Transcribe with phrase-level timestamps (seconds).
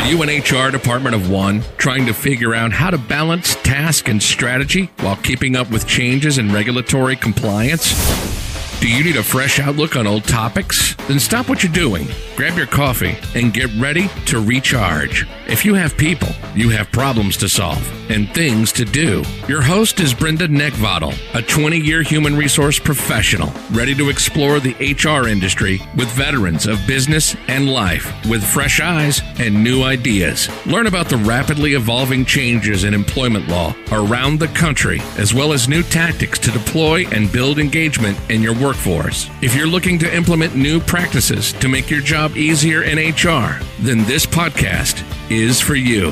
[0.00, 4.08] Are you an HR department of one trying to figure out how to balance task
[4.08, 7.92] and strategy while keeping up with changes in regulatory compliance?
[8.80, 10.94] Do you need a fresh outlook on old topics?
[11.06, 15.26] Then stop what you're doing, grab your coffee, and get ready to recharge.
[15.50, 19.24] If you have people, you have problems to solve and things to do.
[19.48, 24.74] Your host is Brenda Neckvatal, a 20 year human resource professional, ready to explore the
[24.78, 30.48] HR industry with veterans of business and life with fresh eyes and new ideas.
[30.66, 35.68] Learn about the rapidly evolving changes in employment law around the country, as well as
[35.68, 39.28] new tactics to deploy and build engagement in your workforce.
[39.42, 44.04] If you're looking to implement new practices to make your job easier in HR, then
[44.04, 46.10] this podcast is for you.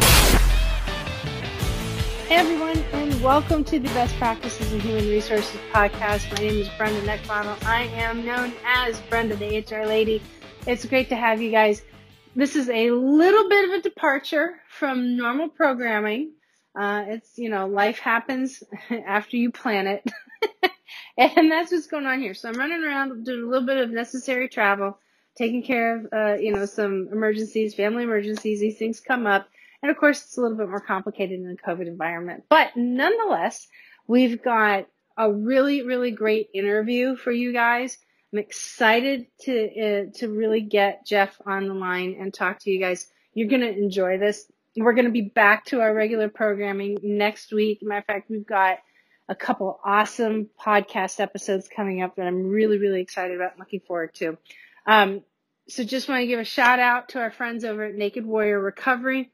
[2.28, 6.30] Hey everyone, and welcome to the Best Practices in Human Resources podcast.
[6.30, 7.64] My name is Brenda Neckvatal.
[7.66, 10.22] I am known as Brenda, the HR lady.
[10.68, 11.82] It's great to have you guys.
[12.36, 16.34] This is a little bit of a departure from normal programming.
[16.78, 20.08] Uh, it's, you know, life happens after you plan it.
[21.18, 22.34] and that's what's going on here.
[22.34, 24.96] So I'm running around doing a little bit of necessary travel
[25.38, 28.60] taking care of, uh, you know, some emergencies, family emergencies.
[28.60, 29.48] These things come up.
[29.82, 32.44] And of course, it's a little bit more complicated in the COVID environment.
[32.48, 33.68] But nonetheless,
[34.08, 37.96] we've got a really, really great interview for you guys.
[38.32, 42.80] I'm excited to uh, to really get Jeff on the line and talk to you
[42.80, 43.06] guys.
[43.32, 44.50] You're to enjoy this.
[44.76, 47.78] We're to be back to our regular programming next week.
[47.82, 48.78] Matter of fact, we've got
[49.28, 53.80] a couple awesome podcast episodes coming up that I'm really, really excited about and looking
[53.80, 54.36] forward to.
[54.88, 55.22] Um,
[55.68, 58.58] so just want to give a shout out to our friends over at Naked Warrior
[58.58, 59.30] Recovery.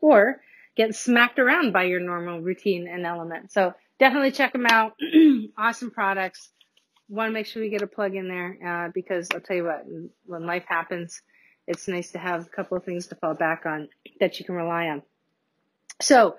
[0.01, 0.41] or
[0.77, 3.53] get smacked around by your normal routine and element.
[3.53, 4.95] So definitely check them out.
[5.59, 6.51] awesome products.
[7.09, 9.65] Want to make sure we get a plug in there uh, because I'll tell you
[9.65, 9.85] what,
[10.25, 11.23] when life happens,
[11.67, 13.89] it's nice to have a couple of things to fall back on
[14.21, 15.03] that you can rely on.
[16.01, 16.37] So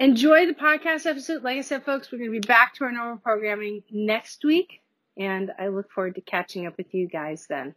[0.00, 1.42] enjoy the podcast episode.
[1.42, 4.82] Like I said, folks, we're going to be back to our normal programming next week,
[5.16, 7.74] and I look forward to catching up with you guys then.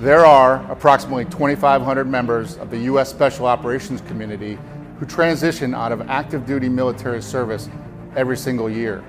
[0.00, 3.10] There are approximately 2,500 members of the U.S.
[3.10, 4.56] Special Operations Community
[4.98, 7.68] who transition out of active duty military service
[8.14, 9.04] every single year.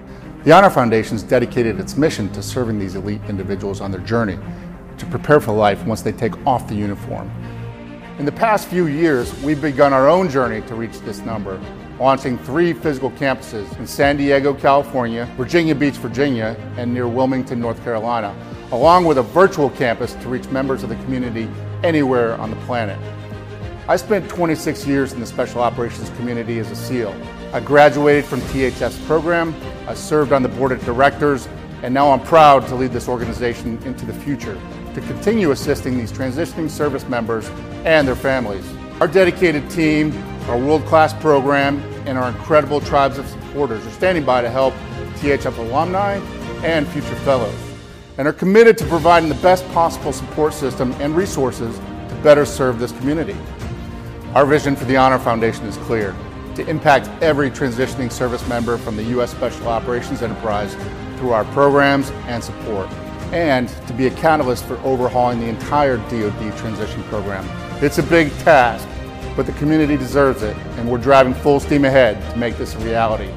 [0.45, 4.39] The Honor Foundation has dedicated its mission to serving these elite individuals on their journey
[4.97, 7.29] to prepare for life once they take off the uniform.
[8.19, 11.57] In the past few years, we've begun our own journey to reach this number,
[12.01, 17.81] launching three physical campuses in San Diego, California, Virginia Beach, Virginia, and near Wilmington, North
[17.81, 18.35] Carolina,
[18.73, 21.49] along with a virtual campus to reach members of the community
[21.81, 22.99] anywhere on the planet.
[23.87, 27.15] I spent 26 years in the Special Operations community as a SEAL.
[27.53, 29.55] I graduated from THF program,
[29.87, 31.47] I served on the board of directors,
[31.83, 34.59] and now I'm proud to lead this organization into the future
[34.93, 37.49] to continue assisting these transitioning service members
[37.85, 38.65] and their families.
[38.99, 40.11] Our dedicated team,
[40.47, 44.73] our world-class program, and our incredible tribes of supporters are standing by to help
[45.17, 46.15] THF alumni
[46.63, 47.55] and future fellows,
[48.17, 52.79] and are committed to providing the best possible support system and resources to better serve
[52.79, 53.37] this community.
[54.33, 56.15] Our vision for the Honor Foundation is clear,
[56.55, 59.31] to impact every transitioning service member from the U.S.
[59.31, 60.75] Special Operations Enterprise
[61.17, 62.89] through our programs and support
[63.31, 67.47] and to be a catalyst for overhauling the entire DoD transition program.
[67.83, 68.87] It's a big task,
[69.35, 72.79] but the community deserves it, and we're driving full steam ahead to make this a
[72.79, 73.31] reality.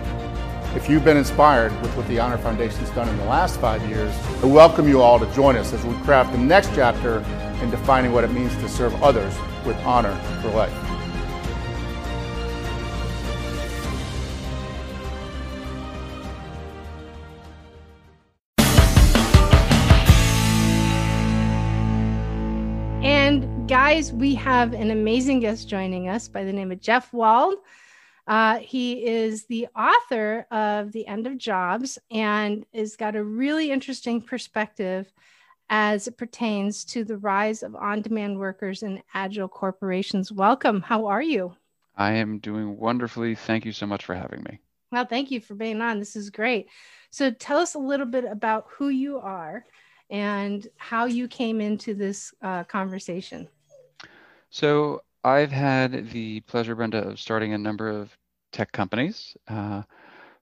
[0.75, 4.15] If you've been inspired with what the Honor Foundation's done in the last five years,
[4.43, 7.19] I welcome you all to join us as we craft the next chapter
[7.63, 9.37] in defining what it means to serve others
[9.67, 11.02] with honor for life.
[23.73, 27.55] Guys, we have an amazing guest joining us by the name of Jeff Wald.
[28.27, 33.71] Uh, he is the author of The End of Jobs and has got a really
[33.71, 35.11] interesting perspective
[35.71, 40.31] as it pertains to the rise of on demand workers in agile corporations.
[40.31, 40.83] Welcome.
[40.83, 41.57] How are you?
[41.97, 43.35] I am doing wonderfully.
[43.35, 44.59] Thank you so much for having me.
[44.91, 45.99] Well, thank you for being on.
[45.99, 46.69] This is great.
[47.11, 49.65] So, tell us a little bit about who you are
[50.11, 53.49] and how you came into this uh, conversation.
[54.55, 58.15] So, I've had the pleasure, Brenda, of starting a number of
[58.53, 59.35] tech companies.
[59.49, 59.83] Uh,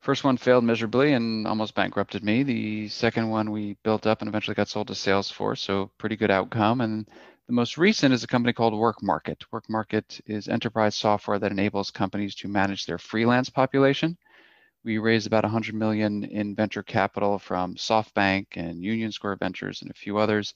[0.01, 2.43] first one failed miserably and almost bankrupted me.
[2.43, 6.33] The second one we built up and eventually got sold to Salesforce, so pretty good
[6.33, 6.81] outcome.
[6.81, 7.09] And
[7.47, 9.45] the most recent is a company called WorkMarket.
[9.53, 14.19] WorkMarket is enterprise software that enables companies to manage their freelance population.
[14.83, 19.91] We raised about 100 million in venture capital from SoftBank and Union Square Ventures and
[19.93, 20.53] a few others,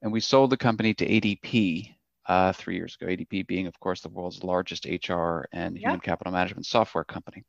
[0.00, 1.94] and we sold the company to ADP
[2.26, 3.10] uh, three years ago.
[3.10, 5.82] ADP being, of course, the world's largest HR and yep.
[5.82, 7.44] human capital management software company.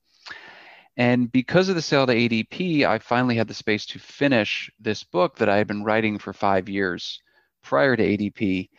[0.97, 5.03] And because of the sale to ADP, I finally had the space to finish this
[5.03, 7.21] book that I had been writing for five years
[7.63, 8.69] prior to ADP.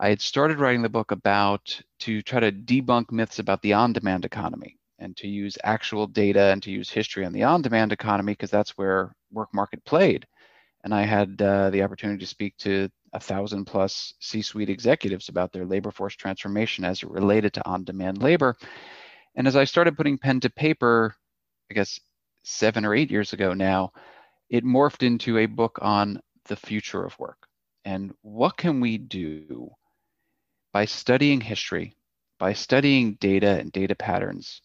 [0.00, 3.92] I had started writing the book about to try to debunk myths about the on
[3.92, 7.92] demand economy and to use actual data and to use history on the on demand
[7.92, 10.26] economy because that's where WorkMarket played.
[10.86, 15.28] And I had uh, the opportunity to speak to a thousand plus C suite executives
[15.28, 18.56] about their labor force transformation as it related to on demand labor.
[19.34, 21.16] And as I started putting pen to paper,
[21.68, 21.98] I guess
[22.44, 23.90] seven or eight years ago now,
[24.48, 27.48] it morphed into a book on the future of work
[27.84, 29.68] and what can we do
[30.72, 31.96] by studying history,
[32.38, 34.62] by studying data and data patterns,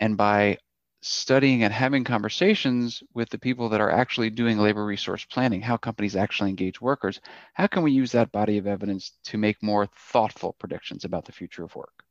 [0.00, 0.58] and by
[1.02, 5.76] studying and having conversations with the people that are actually doing labor resource planning, how
[5.76, 7.20] companies actually engage workers,
[7.54, 11.32] how can we use that body of evidence to make more thoughtful predictions about the
[11.32, 12.04] future of work?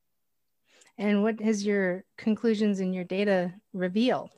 [0.97, 4.29] And what has your conclusions in your data reveal?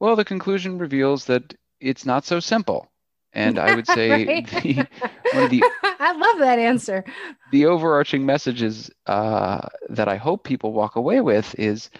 [0.00, 2.90] Well, the conclusion reveals that it's not so simple.
[3.32, 4.86] And I would say the,
[5.32, 5.62] one of the
[6.00, 7.04] I love that answer.
[7.52, 11.90] The overarching messages uh, that I hope people walk away with is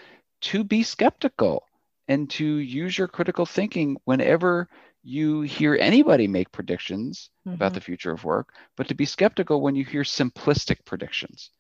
[0.40, 1.64] to be skeptical
[2.08, 4.69] and to use your critical thinking whenever
[5.02, 7.54] you hear anybody make predictions mm-hmm.
[7.54, 11.50] about the future of work, but to be skeptical when you hear simplistic predictions.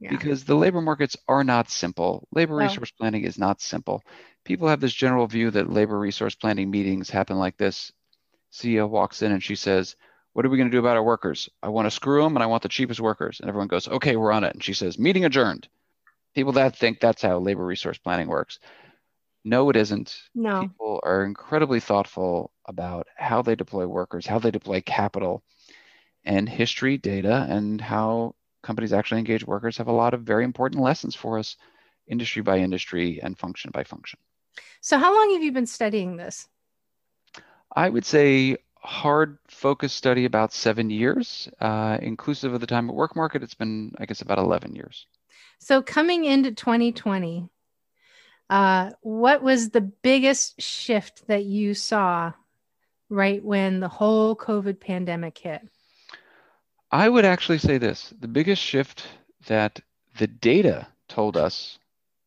[0.00, 0.10] Yeah.
[0.10, 2.26] Because the labor markets are not simple.
[2.32, 4.02] Labor well, resource planning is not simple.
[4.44, 7.92] People have this general view that labor resource planning meetings happen like this.
[8.52, 9.96] CEO walks in and she says,
[10.32, 11.48] What are we going to do about our workers?
[11.62, 13.40] I want to screw them and I want the cheapest workers.
[13.40, 14.54] And everyone goes, Okay, we're on it.
[14.54, 15.68] And she says, Meeting adjourned
[16.34, 18.58] people that think that's how labor resource planning works.
[19.44, 20.14] No, it isn't.
[20.34, 20.60] No.
[20.60, 25.42] People are incredibly thoughtful about how they deploy workers, how they deploy capital,
[26.24, 30.82] and history, data, and how companies actually engage workers have a lot of very important
[30.82, 31.56] lessons for us,
[32.06, 34.18] industry by industry and function by function.
[34.80, 36.48] So, how long have you been studying this?
[37.74, 42.96] I would say hard focus study about seven years, uh, inclusive of the time at
[42.96, 43.42] WorkMarket.
[43.42, 45.06] It's been, I guess, about 11 years.
[45.58, 47.48] So coming into 2020,
[48.50, 52.32] uh, what was the biggest shift that you saw
[53.10, 55.62] right when the whole COVID pandemic hit?
[56.90, 59.06] I would actually say this the biggest shift
[59.46, 59.80] that
[60.18, 61.78] the data told us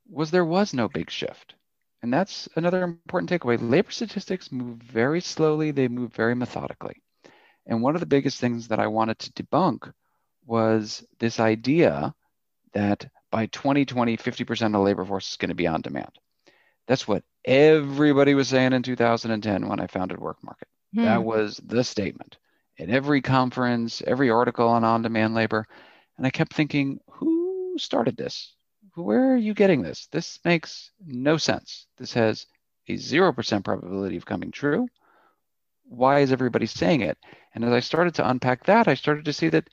[0.10, 1.56] was there was no big shift.
[2.04, 3.58] And that's another important takeaway.
[3.62, 7.02] Labor statistics move very slowly, they move very methodically.
[7.68, 9.92] And one of the biggest things that I wanted to debunk
[10.46, 12.14] was this idea
[12.74, 16.12] that by 2020, 50% of the labor force is going to be on demand.
[16.88, 20.68] That's what everybody was saying in 2010 when I founded WorkMarket.
[20.94, 21.04] Hmm.
[21.04, 22.38] That was the statement
[22.80, 25.68] at every conference, every article on on demand labor.
[26.18, 28.54] And I kept thinking, who started this?
[28.96, 30.08] Where are you getting this?
[30.12, 31.88] This makes no sense.
[31.98, 32.46] This has
[32.88, 34.88] a 0% probability of coming true.
[35.86, 37.18] Why is everybody saying it?
[37.54, 39.70] And as I started to unpack that, I started to see that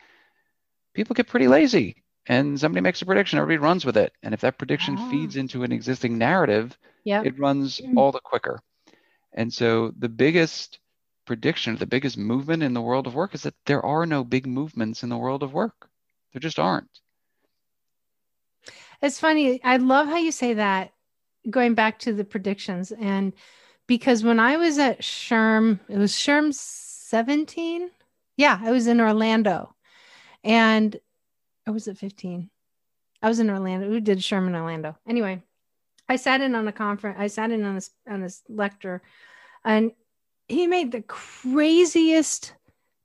[0.94, 4.12] people get pretty lazy and somebody makes a prediction, everybody runs with it.
[4.22, 5.10] And if that prediction oh.
[5.10, 7.24] feeds into an existing narrative, yep.
[7.24, 7.96] it runs mm-hmm.
[7.96, 8.60] all the quicker.
[9.32, 10.78] And so the biggest
[11.24, 14.46] prediction, the biggest movement in the world of work is that there are no big
[14.46, 15.88] movements in the world of work.
[16.32, 17.00] There just aren't.
[19.00, 19.62] It's funny.
[19.64, 20.92] I love how you say that,
[21.48, 22.92] going back to the predictions.
[22.92, 23.32] And
[23.86, 27.90] because when I was at SHRM, it was SHRM 17.
[28.36, 29.74] Yeah, I was in Orlando.
[30.44, 30.98] And
[31.68, 32.48] I was at 15.
[33.20, 33.90] I was in Orlando.
[33.90, 34.96] We did Sherman, Orlando.
[35.06, 35.42] Anyway,
[36.08, 37.18] I sat in on a conference.
[37.20, 39.02] I sat in on this on this lecture,
[39.66, 39.92] and
[40.48, 42.54] he made the craziest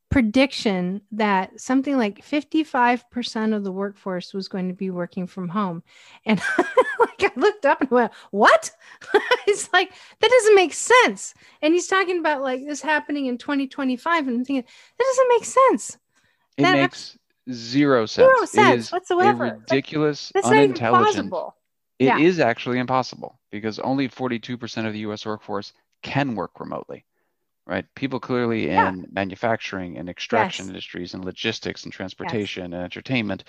[0.09, 5.83] prediction that something like 55% of the workforce was going to be working from home.
[6.25, 6.39] And
[6.99, 8.71] like I looked up and went, What?
[9.45, 9.91] it's like,
[10.21, 11.33] that doesn't make sense.
[11.61, 14.27] And he's talking about like this happening in 2025.
[14.27, 15.97] And I'm thinking, that doesn't make sense.
[16.55, 17.17] It That makes
[17.51, 18.27] zero sense.
[18.27, 19.45] Zero sense is whatsoever.
[19.45, 21.33] a It's like, ridiculous, That's unintelligent.
[21.99, 22.45] It is Yeah.
[22.45, 27.05] actually impossible because only 42% of the US workforce can work remotely,
[27.65, 27.85] right?
[27.95, 28.89] People clearly Yeah.
[28.89, 30.69] in manufacturing and extraction Yes.
[30.69, 33.43] industries and logistics and transportation and entertainment,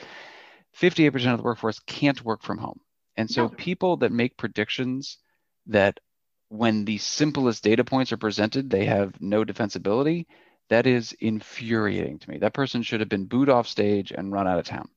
[0.72, 2.80] 58% of the workforce can't work from home.
[3.16, 3.48] And so No.
[3.48, 5.18] people that make predictions
[5.66, 6.00] that
[6.48, 10.26] when the simplest data points are presented, they have no defensibility,
[10.68, 12.38] that is infuriating to me.
[12.38, 14.88] That person should have been booed off stage and run out of town.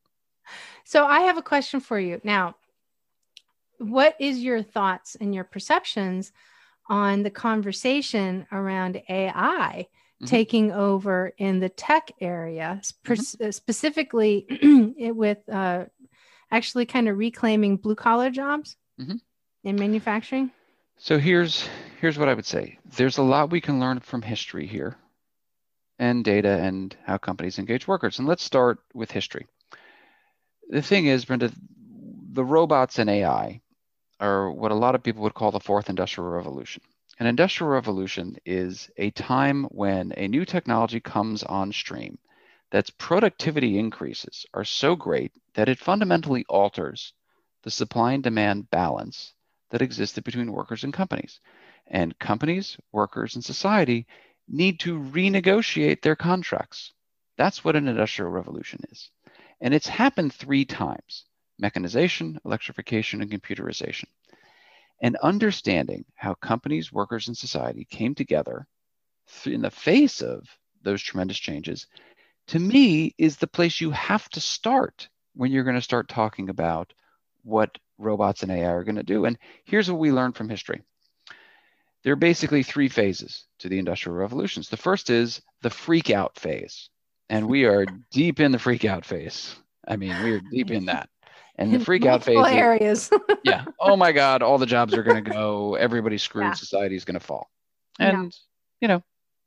[0.85, 2.21] So I have a question for you.
[2.23, 2.55] Now,
[3.79, 6.31] what is your thoughts and your perceptions
[6.89, 9.87] on the conversation around AI
[10.21, 10.27] Mhm.
[10.27, 13.43] taking over in the tech area, Mm-hmm.
[13.43, 14.45] uh, specifically
[14.97, 15.85] it- with uh,
[16.49, 19.19] actually kind of reclaiming blue collar jobs Mhm.
[19.63, 20.49] in manufacturing?
[20.97, 21.67] So here's
[21.99, 22.79] here's what I would say.
[22.85, 24.95] There's a lot we can learn from history here
[25.99, 28.19] and data and how companies engage workers.
[28.19, 29.47] And let's start with history.
[30.69, 31.51] The thing is, Brenda,
[32.33, 33.61] the robots and AI
[34.19, 36.81] are what a lot of people would call the fourth industrial revolution.
[37.19, 42.19] An industrial revolution is a time when a new technology comes on stream
[42.69, 47.13] that's productivity increases are so great that it fundamentally alters
[47.63, 49.33] the supply and demand balance
[49.71, 51.39] that existed between workers and companies.
[51.87, 54.05] And companies, workers, and society
[54.47, 56.93] need to renegotiate their contracts.
[57.37, 59.09] That's what an industrial revolution is.
[59.61, 61.25] And it's happened three times
[61.59, 64.05] mechanization, electrification, and computerization.
[65.01, 68.67] And understanding how companies, workers, and society came together
[69.45, 70.47] in the face of
[70.83, 71.87] those tremendous changes,
[72.47, 76.49] to me, is the place you have to start when you're going to start talking
[76.49, 76.93] about
[77.43, 79.25] what robots and AI are going to do.
[79.25, 80.81] And here's what we learned from history
[82.07, 84.69] there are basically three phases to the industrial revolutions.
[84.69, 86.89] The first is the freak out phase.
[87.27, 89.57] And we are deep in the freak out phase.
[89.85, 91.09] I mean, we are deep in that.
[91.57, 92.35] And the freak out phase.
[92.35, 93.09] multiple is- areas.
[93.43, 93.65] yeah.
[93.77, 95.75] Oh my God, all the jobs are going to go.
[95.75, 96.45] Everybody's screwed.
[96.45, 96.53] Yeah.
[96.53, 97.49] Society's going to fall.
[97.99, 98.21] Yeah.
[98.21, 98.37] And,
[98.79, 99.03] you know,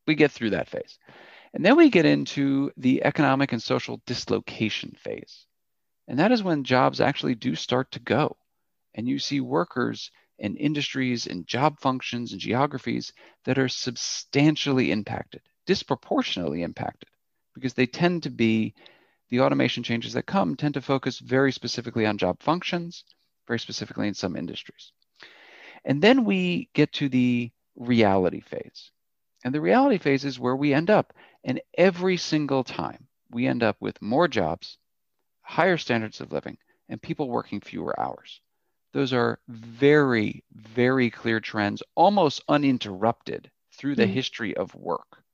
[0.07, 0.99] we get through that phase.
[1.55, 5.47] And then we get into the economic and social dislocation phase.
[6.09, 8.37] And that is when jobs actually do start to go.
[8.95, 10.11] And you see workers
[10.41, 13.13] and industries and job functions and geographies
[13.45, 17.09] that are substantially impacted, disproportionately impacted,
[17.55, 18.75] because they tend to be
[19.29, 23.05] the automation changes that come tend to focus very specifically on job functions,
[23.47, 24.93] very specifically in some industries.
[25.85, 28.91] And then we get to the reality phase.
[29.45, 31.15] And the reality phase is where we end up.
[31.45, 34.77] And every single time we end up with more jobs,
[35.43, 38.41] higher standards of living, and people working fewer hours.
[38.93, 44.07] Those are very, very clear trends, almost uninterrupted through the Mhm.
[44.07, 45.25] history of work.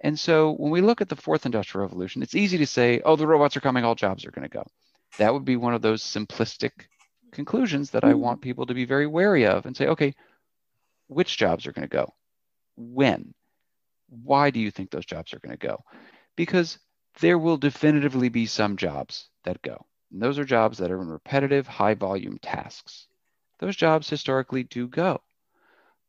[0.00, 3.16] And so when we look at the fourth industrial revolution, it's easy to say, oh,
[3.16, 4.64] the robots are coming, all jobs are going to go.
[5.18, 6.86] That would be one of those simplistic
[7.32, 8.14] conclusions that I Mhm.
[8.14, 10.14] want people to be very wary of and say, okay,
[11.08, 12.14] which jobs are going to go?
[12.76, 13.34] When?
[14.08, 15.84] Why do you think those jobs are going to go?
[16.36, 16.78] Because
[17.20, 19.86] there will definitively be some jobs that go.
[20.10, 23.08] And those are jobs that are in repetitive, high volume tasks.
[23.58, 25.22] Those jobs historically do go.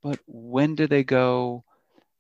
[0.01, 1.63] But when do they go?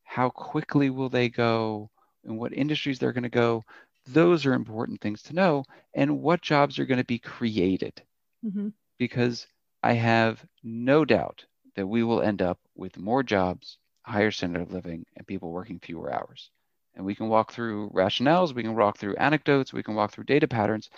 [0.03, 1.91] How quickly will they go?
[2.23, 3.63] And what industries they're going to go?
[4.05, 5.65] Those are important things to know.
[5.93, 8.03] And what jobs are going to be created?
[8.43, 8.71] Mhm.
[8.97, 9.47] Because
[9.83, 11.45] I have no doubt
[11.75, 15.79] that we will end up with more jobs, higher standard of living, and people working
[15.79, 16.51] fewer hours.
[16.95, 20.25] And we can walk through rationales, we can walk through anecdotes, we can walk through
[20.25, 20.89] data patterns.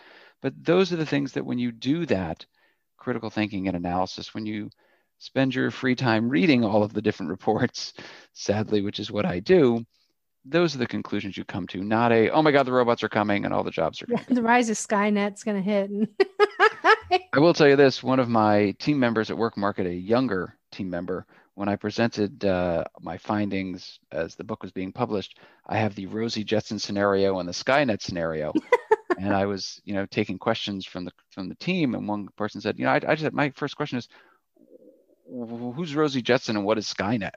[0.44, 2.46] But those are the things that when you do that
[2.98, 4.70] critical thinking and analysis, when you
[5.18, 7.94] spend your free time reading all of the different reports,
[8.34, 9.86] sadly, which is what I do,
[10.46, 13.10] those are the conclusions you come to, not a, oh my God, the robots are
[13.10, 15.90] coming and all the jobs are going Yeah, the rise of Skynet's going to hit.
[17.34, 20.90] I will tell you this one of my team members at WorkMarket, a younger team
[20.90, 25.96] member, when I presented uh, my findings as the book was being published, I have
[25.96, 28.54] the Rosie Jetson scenario and the Skynet scenario.
[29.17, 32.62] and I was, you know, taking questions from the from the team, and one person
[32.62, 34.08] said, you know, I, I just my first question is,
[35.27, 37.32] who's Rosie Jetson and what is Skynet?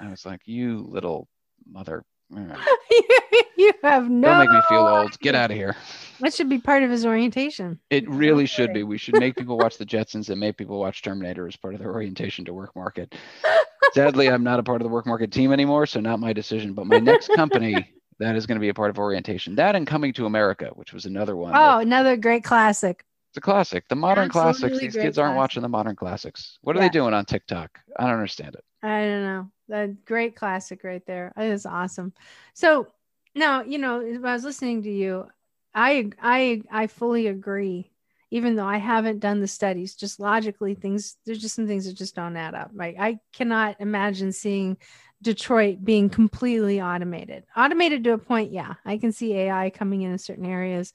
[0.00, 1.28] I was like, you little
[1.70, 2.56] mother, mm.
[3.58, 4.28] you have no.
[4.28, 5.18] don't make me feel old.
[5.20, 5.76] Get out of here.
[6.20, 7.78] That should be part of his orientation.
[7.90, 8.82] It really should be.
[8.82, 11.80] We should make people watch the Jetsons and make people watch Terminator as part of
[11.80, 13.12] their orientation to WorkMarket.
[13.92, 16.72] Sadly, I'm not a part of the WorkMarket team anymore, so not my decision.
[16.74, 19.54] But my next company That is going to be a part of orientation.
[19.56, 21.54] That and Coming to America, which was another one.
[21.54, 23.04] Oh, another great classic.
[23.30, 23.88] It's a classic.
[23.88, 24.78] The modern Absolutely classics.
[24.80, 25.38] These kids aren't classic.
[25.38, 26.58] watching the modern classics.
[26.62, 26.86] What are Yeah.
[26.86, 27.78] they doing on TikTok?
[27.96, 28.64] I don't understand it.
[28.82, 29.50] I don't know.
[29.68, 31.32] That great classic right there.
[31.36, 32.12] It is awesome.
[32.54, 32.88] So
[33.34, 35.26] now, you know, I was listening to you,
[35.74, 37.90] I I I fully agree.
[38.30, 41.94] Even though I haven't done the studies, just logically things there's just some things that
[41.94, 42.70] just don't add up.
[42.74, 44.76] Like I cannot imagine seeing
[45.22, 47.44] Detroit being completely automated.
[47.56, 48.74] Automated to a point, yeah.
[48.84, 50.92] I can see AI coming in in certain areas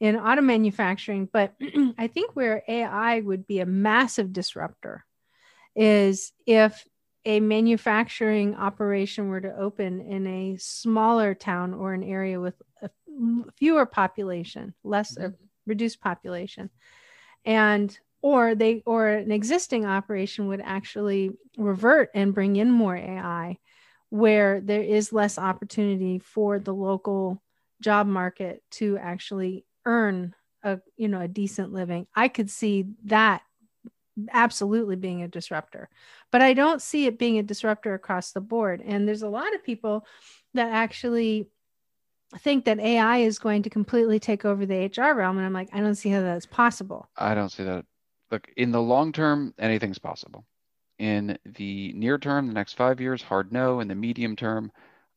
[0.00, 1.54] in auto manufacturing, but
[1.98, 5.04] I think where AI would be a massive disruptor
[5.74, 6.86] is if
[7.24, 12.90] a manufacturing operation were to open in a smaller town or an area with a
[13.56, 15.30] fewer population, less uh,
[15.66, 16.68] reduced population,
[17.44, 23.58] and or they or an existing operation would actually revert and bring in more AI,
[24.10, 27.42] where there is less opportunity for the local
[27.80, 32.06] job market to actually earn a you know a decent living.
[32.14, 33.42] I could see that
[34.30, 35.88] absolutely being a disruptor
[36.32, 38.82] but I don't see it being a disruptor across the board.
[38.84, 40.06] And there's a lot of people
[40.54, 41.46] that actually
[42.38, 45.36] think that AI is going to completely take over the HR realm.
[45.36, 47.08] And I'm like, I don't see how that's possible.
[47.16, 47.84] I don't see that.
[48.32, 50.44] Look, in the long term, anything's possible.
[50.98, 53.80] In the near term, the next five years, hard no.
[53.80, 54.72] In the medium term,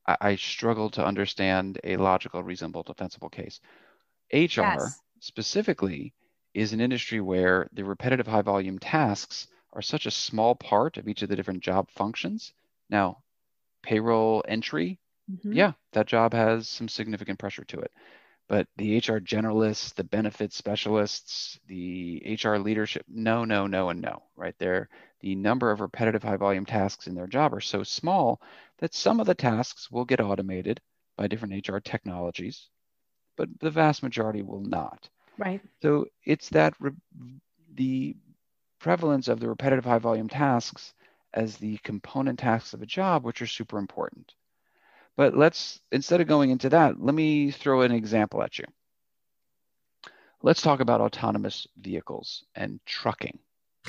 [0.07, 3.59] I, I struggle to understand a logical, reasonable, defensible case.
[4.31, 5.01] HR Yes.
[5.19, 6.13] specifically
[6.53, 11.07] is an industry where the repetitive high volume tasks are such a small part of
[11.07, 12.53] each of the different job functions.
[12.89, 13.23] Now,
[13.83, 15.59] payroll entry, Mhm.
[15.59, 17.91] yeah, that job has some significant pressure to it.
[18.47, 24.23] But the HR generalists, the benefits specialists, the HR leadership, no, no, no, and no,
[24.35, 24.89] right there.
[25.21, 28.41] The number of repetitive high volume tasks in their job are so small
[28.77, 30.79] that some of the tasks will get automated
[31.17, 32.69] by different HR technologies,
[33.35, 35.09] but the vast majority will not.
[35.37, 35.61] Right.
[35.81, 36.91] So it's that re-
[37.73, 38.15] the
[38.79, 40.93] prevalence of the repetitive high volume tasks
[41.33, 44.35] as the component tasks of a job, which are super important.
[45.17, 48.65] But let's, instead of going into that, let me throw an example at you.
[50.41, 53.39] Let's talk about autonomous vehicles and trucking.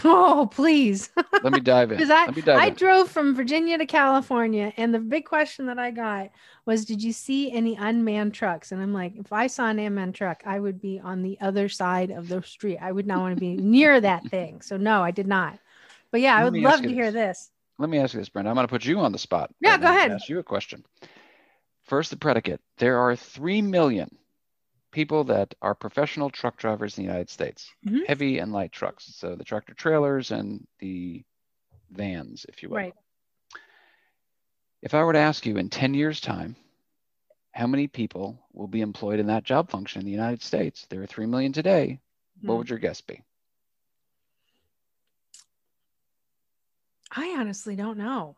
[0.04, 1.10] Oh, please.
[1.42, 1.98] Let me dive in.
[2.10, 2.74] I, me dive I in.
[2.74, 6.30] drove from Virginia to California, and the big question that I got
[6.64, 8.72] was, Did you see any unmanned trucks?
[8.72, 11.68] And I'm like, If I saw an unmanned truck, I would be on the other
[11.68, 12.78] side of the street.
[12.80, 14.60] I would not want to be near that thing.
[14.60, 15.58] So, no, I did not.
[16.10, 17.50] But yeah, I would love to hear this.
[17.78, 18.50] Let me ask you this, Brenda.
[18.50, 19.50] I'm going to put you on the spot.
[19.60, 20.10] Yeah, go ahead.
[20.10, 20.84] Ask you a question.
[21.84, 22.60] First, the predicate.
[22.78, 24.08] There are three million
[24.92, 28.06] people that are professional truck drivers in the United States, Mhm.
[28.06, 29.04] heavy and light trucks.
[29.14, 31.22] So the tractor trailers and the
[31.90, 32.76] vans, if you will.
[32.78, 32.94] Right.
[34.82, 36.56] If I were to ask you in 10 years' time,
[37.52, 40.86] how many people will be employed in that job function in the United States?
[40.86, 42.00] There are 3 million today.
[42.42, 42.58] What Hmm.
[42.58, 43.22] would your guess be?
[47.10, 48.36] I honestly don't know.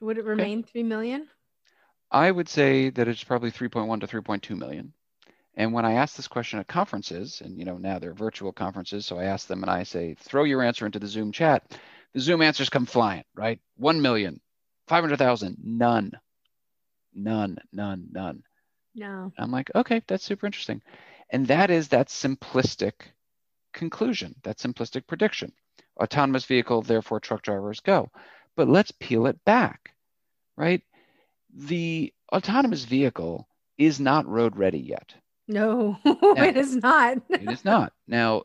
[0.00, 1.28] Would it remain 3 million?
[2.10, 4.92] I would say that it's probably 3.1 to 3.2 million.
[5.54, 9.04] And when I ask this question at conferences, and you know now they're virtual conferences,
[9.04, 11.78] so I ask them and I say, throw your answer into the Zoom chat.
[12.14, 13.60] The Zoom answers come flying, right?
[13.76, 14.40] 1 million,
[14.88, 16.12] 500,000, none,
[17.14, 18.42] none, none, none.
[18.94, 19.32] No.
[19.38, 20.82] I'm like, okay, that's super interesting.
[21.30, 22.92] And that is that simplistic
[23.72, 25.52] conclusion, that simplistic prediction.
[26.00, 28.10] Autonomous vehicle, therefore truck drivers go.
[28.56, 29.92] But let's peel it back,
[30.56, 30.82] right?
[31.54, 35.14] The autonomous vehicle is not road ready yet.
[35.48, 37.18] No, it is not.
[37.28, 37.92] It is not.
[38.06, 38.44] Now,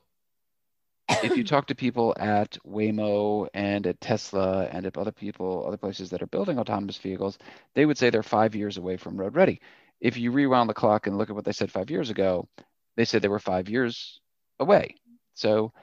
[1.09, 5.77] if you talk to people at Waymo and at Tesla and at other people, other
[5.77, 7.37] places that are building autonomous vehicles,
[7.73, 9.61] they would say they're five years away from road ready.
[10.01, 12.47] If you rewound the clock and look at what they said five years ago,
[12.95, 14.19] they said they were five years
[14.59, 14.95] away.
[15.35, 15.73] So,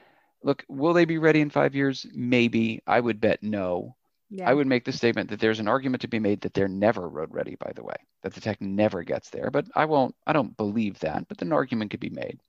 [0.42, 2.06] look, will they be ready in five years?
[2.12, 2.82] Maybe.
[2.86, 3.96] I would bet no.
[4.30, 4.48] Yeah.
[4.48, 7.06] I would make the statement that there's an argument to be made that they're never
[7.06, 9.50] road ready, by the way, that the tech never gets there.
[9.50, 12.40] But I won't, I don't believe that, but an argument could be made.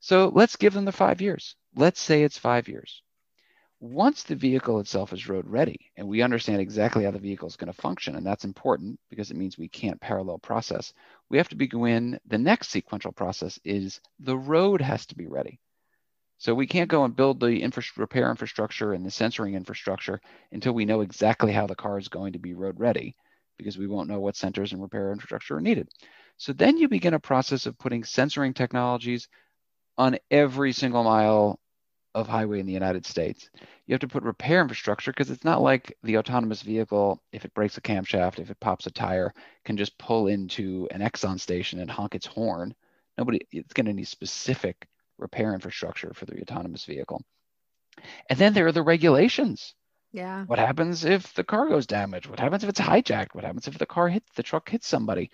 [0.00, 1.56] So let's give them the five years.
[1.76, 3.02] Let's say it's five years.
[3.80, 7.56] Once the vehicle itself is road ready and we understand exactly how the vehicle is
[7.56, 10.94] going to function, and that's important because it means we can't parallel process,
[11.28, 15.60] we have to begin the next sequential process is the road has to be ready.
[16.44, 20.20] So we can't go and build the infra- repair infrastructure and the sensoring infrastructure
[20.52, 23.16] until we know exactly how the car is going to be road ready
[23.56, 25.88] because we won't know what sensors and repair infrastructure are needed.
[26.36, 29.26] So then you begin a process of putting sensoring technologies
[29.96, 31.58] on every single mile
[32.14, 33.48] of highway in the United States.
[33.86, 37.54] You have to put repair infrastructure because it's not like the autonomous vehicle, if it
[37.54, 39.32] breaks a camshaft, if it pops a tire,
[39.64, 42.74] can just pull into an Exxon station and honk its horn.
[43.16, 44.86] Nobody, it's going to need specific
[45.24, 47.24] repair infrastructure for the autonomous vehicle.
[48.30, 49.74] And then there are the regulations.
[50.12, 50.44] Yeah.
[50.44, 52.28] What happens if the car goes damaged?
[52.28, 53.34] What happens if it's hijacked?
[53.34, 55.30] What happens if the car hits the truck hits somebody?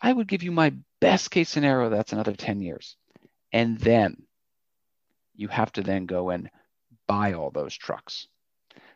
[0.00, 2.96] I would give you my best case scenario that's another 10 years.
[3.52, 4.22] And then
[5.34, 6.50] you have to then go and
[7.08, 8.28] buy all those trucks.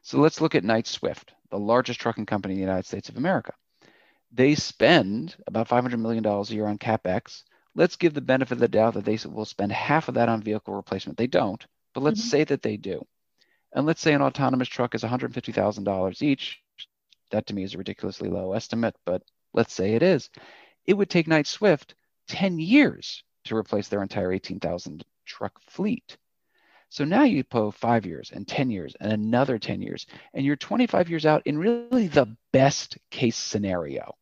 [0.03, 3.17] So let's look at Knight Swift, the largest trucking company in the United States of
[3.17, 3.55] America.
[4.33, 7.43] They spend about $500 million a year on CapEx.
[7.79, 10.43] Let's give the benefit of the doubt that they will spend half of that on
[10.43, 11.17] vehicle replacement.
[11.17, 11.65] They don't,
[11.95, 12.29] but let's mm-hmm.
[12.29, 13.07] say that they do.
[13.73, 16.61] And let's say an autonomous truck is $150,000 each.
[17.31, 19.23] That to me is a ridiculously low estimate, but
[19.55, 20.29] let's say it is.
[20.87, 21.95] It would take Knight Swift
[22.27, 26.17] 10 years to replace their entire 18,000 truck fleet.
[26.89, 30.57] So now you put five years and 10 years and another 10 years, and you're
[30.57, 34.17] 25 years out in really the best case scenario.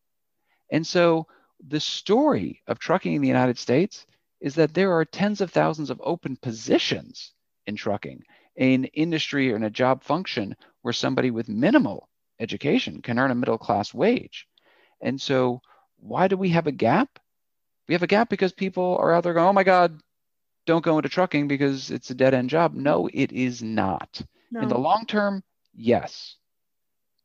[0.70, 1.26] And so
[1.66, 4.06] the story of trucking in the United States
[4.40, 7.32] is that there are tens of thousands of open positions
[7.66, 8.22] in trucking,
[8.56, 13.34] an industry or in a job function where somebody with minimal education can earn a
[13.34, 14.46] middle class wage.
[15.00, 15.62] And so,
[15.98, 17.18] why do we have a gap?
[17.88, 20.00] We have a gap because people are out there going, oh my God,
[20.66, 22.74] don't go into trucking because it's a dead end job.
[22.74, 24.20] No, it is not.
[24.50, 24.60] No.
[24.60, 25.42] In the long term,
[25.74, 26.36] yes.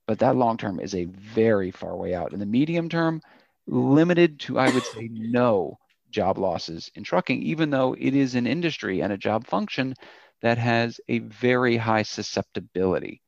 [0.07, 2.33] But that long term is a very far way out.
[2.33, 3.21] In the medium term,
[3.67, 5.77] limited to, I would say, no
[6.09, 9.95] job losses in trucking, even though it is an industry and a job function
[10.41, 13.21] that has a very high susceptibility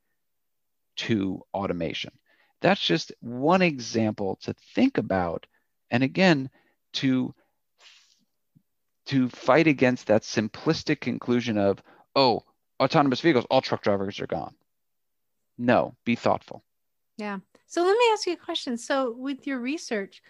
[0.96, 2.12] to automation.
[2.62, 5.46] That's just one example to think about.
[5.91, 6.50] And again,
[6.93, 7.34] to
[9.06, 11.82] to fight against that simplistic conclusion of,
[12.15, 12.43] oh,
[12.82, 14.56] autonomous vehicles, all truck drivers are gone.
[15.58, 16.63] No, be thoughtful.
[17.17, 17.39] Yeah.
[17.74, 18.78] So let me ask you a question.
[18.78, 20.22] So with your research,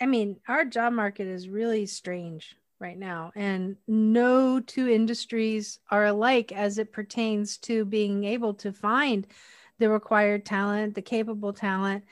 [0.00, 6.06] I mean, our job market is really strange right now, and no two industries are
[6.06, 9.26] alike as it pertains to being able to find
[9.78, 12.04] the required talent, the capable talent,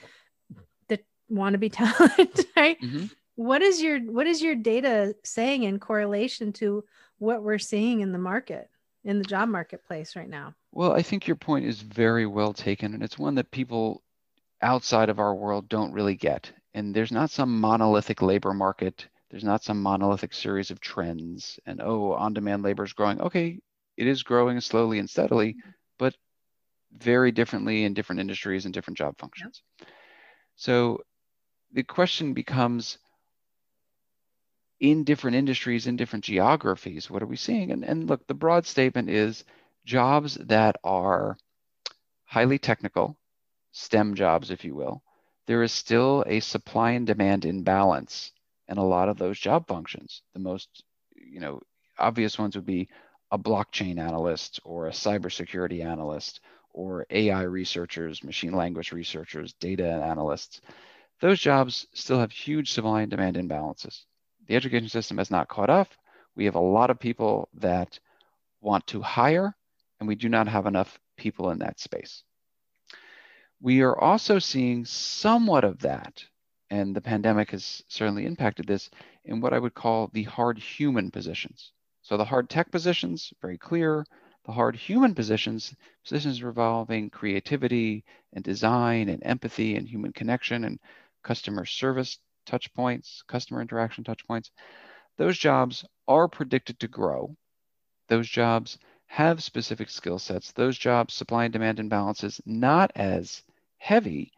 [0.88, 1.00] the
[1.32, 2.78] wannabe talent, right?
[2.82, 6.84] Mm-hmm what is your what is your data saying in correlation to
[7.18, 8.68] what we're seeing in the market
[9.04, 12.92] in the job marketplace right now well i think your point is very well taken
[12.94, 14.02] and it's one that people
[14.62, 19.44] outside of our world don't really get and there's not some monolithic labor market there's
[19.44, 23.58] not some monolithic series of trends and oh on demand labor is growing okay
[23.96, 25.56] it is growing slowly and steadily
[25.98, 26.14] but
[26.92, 29.88] very differently in different industries and different job functions yep.
[30.56, 31.00] so
[31.72, 32.98] the question becomes
[34.82, 37.70] in different industries, in different geographies, what are we seeing?
[37.70, 39.44] And, and look, the broad statement is
[39.84, 41.38] jobs that are
[42.24, 43.16] highly technical,
[43.72, 45.02] STEM jobs, if you will,
[45.46, 48.32] there is still a supply and demand imbalance
[48.68, 50.22] in a lot of those job functions.
[50.34, 50.84] The most,
[51.16, 51.60] you know,
[51.98, 52.88] obvious ones would be
[53.30, 60.60] a blockchain analyst or a cybersecurity analyst or AI researchers, machine language researchers, data analysts.
[61.20, 64.04] Those jobs still have huge supply and demand imbalances
[64.46, 65.88] the education system has not caught up.
[66.34, 67.98] We have a lot of people that
[68.60, 69.54] want to hire,
[69.98, 72.24] and we do not have enough people in that space.
[73.64, 76.24] We are also seeing somewhat of that,
[76.68, 78.90] and the pandemic has certainly impacted this
[79.24, 81.70] in what I would call the hard human positions.
[82.00, 84.04] So the hard tech positions, very clear.
[84.46, 90.80] The hard human positions, positions revolving creativity and design and empathy and human connection and
[91.22, 94.50] customer service touch points, customer interaction touch points,
[95.18, 97.36] those jobs are predicted to grow.
[98.08, 100.50] Those jobs have specific skill sets.
[100.50, 103.44] Those jobs, supply and demand imbalances, not as
[103.82, 104.32] heavy,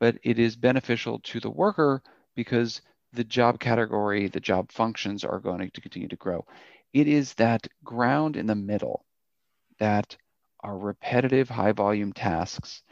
[0.00, 2.02] but it is beneficial to the worker
[2.34, 6.44] because the job category, the job functions are going to continue to grow.
[6.92, 9.04] It is that ground in the middle
[9.78, 10.16] that
[10.58, 12.82] are repetitive, high volume tasks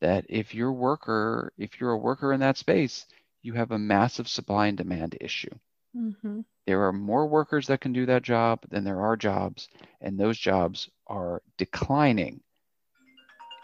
[0.00, 3.06] that if your worker, if you're a worker in that space,
[3.42, 5.54] you have a massive supply and demand issue.
[5.96, 6.40] Mm-hmm.
[6.66, 9.68] There are more workers that can do that job than there are jobs,
[10.00, 12.40] and those jobs are declining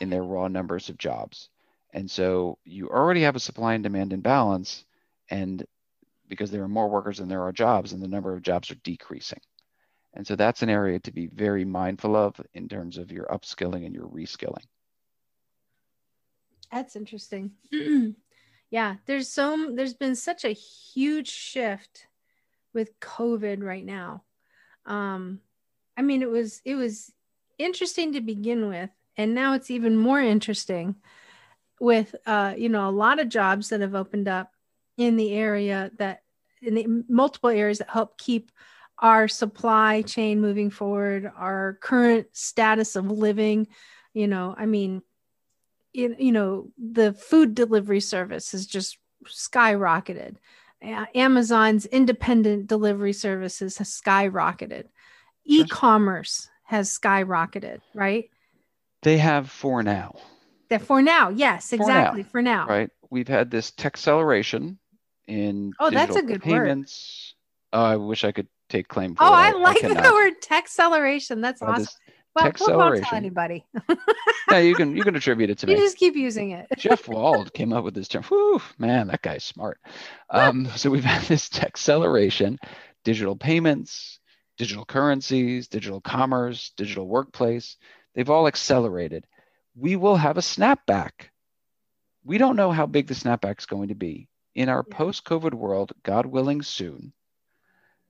[0.00, 1.48] in their raw numbers of jobs.
[1.92, 4.84] And so you already have a supply and demand imbalance,
[5.30, 5.64] and
[6.28, 8.76] because there are more workers than there are jobs, and the number of jobs are
[8.76, 9.40] decreasing.
[10.14, 13.86] And so that's an area to be very mindful of in terms of your upskilling
[13.86, 14.64] and your reskilling.
[16.70, 17.52] That's interesting.
[18.70, 22.06] yeah there's so there's been such a huge shift
[22.72, 24.22] with covid right now
[24.86, 25.38] um
[25.96, 27.12] I mean, it was it was
[27.58, 30.96] interesting to begin with, and now it's even more interesting
[31.80, 34.52] with uh, you know a lot of jobs that have opened up
[34.96, 36.22] in the area that
[36.60, 38.52] in the multiple areas that help keep
[38.98, 43.66] our supply chain moving forward, our current status of living.
[44.14, 45.02] You know, I mean,
[45.92, 50.36] you, you know, the food delivery service has just skyrocketed.
[51.14, 54.86] Amazon's independent delivery services has skyrocketed.
[55.44, 58.30] E-commerce has skyrocketed, right?
[59.02, 60.16] They have for now.
[60.68, 62.22] That for now, yes, exactly.
[62.22, 62.74] For now, for now.
[62.74, 62.90] right?
[63.10, 64.78] We've had this tech acceleration
[65.26, 67.34] in oh, that's a good payments.
[67.72, 67.80] Word.
[67.80, 70.40] Oh, I wish I could take claim for Oh, I, I like I the word
[70.40, 71.40] tech acceleration.
[71.40, 71.86] That's awesome.
[72.34, 73.66] Well, we won't tell anybody.
[74.50, 75.80] yeah, you can you can attribute it to you me.
[75.80, 76.66] You just keep using it.
[76.78, 78.22] Jeff Wald came up with this term.
[78.22, 79.78] Whew, man, that guy's smart.
[80.30, 82.58] Um, so we've had this tech acceleration,
[83.04, 84.18] digital payments,
[84.56, 87.76] digital currencies, digital commerce, digital workplace.
[88.14, 89.26] They've all accelerated.
[89.74, 91.30] We will have a snapback.
[92.24, 94.28] We don't know how big the snapback is going to be.
[94.54, 97.12] In our post-COVID world, God willing, soon,